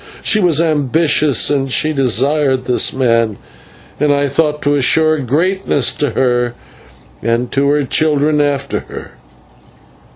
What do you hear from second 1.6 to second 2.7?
she desired